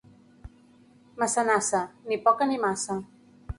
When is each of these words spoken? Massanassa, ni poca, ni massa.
Massanassa, 1.19 1.83
ni 2.07 2.17
poca, 2.25 2.47
ni 2.53 2.61
massa. 2.67 3.01